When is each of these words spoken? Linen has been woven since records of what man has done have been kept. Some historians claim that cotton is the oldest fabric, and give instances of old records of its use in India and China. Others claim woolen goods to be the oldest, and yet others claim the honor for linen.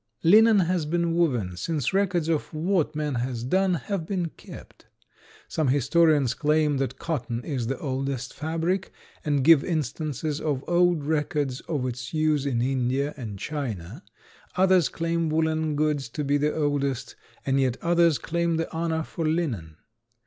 Linen 0.23 0.61
has 0.61 0.87
been 0.87 1.13
woven 1.13 1.55
since 1.55 1.93
records 1.93 2.27
of 2.27 2.51
what 2.55 2.95
man 2.95 3.13
has 3.13 3.43
done 3.43 3.75
have 3.75 4.07
been 4.07 4.29
kept. 4.29 4.87
Some 5.47 5.67
historians 5.67 6.33
claim 6.33 6.77
that 6.77 6.97
cotton 6.97 7.43
is 7.45 7.67
the 7.67 7.77
oldest 7.77 8.33
fabric, 8.33 8.91
and 9.23 9.43
give 9.43 9.63
instances 9.63 10.41
of 10.41 10.63
old 10.67 11.03
records 11.03 11.61
of 11.69 11.85
its 11.85 12.15
use 12.15 12.47
in 12.47 12.63
India 12.63 13.13
and 13.15 13.37
China. 13.37 14.01
Others 14.55 14.89
claim 14.89 15.29
woolen 15.29 15.75
goods 15.75 16.09
to 16.09 16.23
be 16.23 16.35
the 16.37 16.51
oldest, 16.55 17.15
and 17.45 17.59
yet 17.59 17.77
others 17.83 18.17
claim 18.17 18.57
the 18.57 18.73
honor 18.73 19.03
for 19.03 19.23
linen. 19.27 19.75